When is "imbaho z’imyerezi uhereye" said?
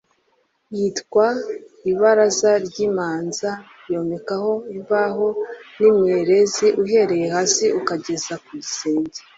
4.75-7.27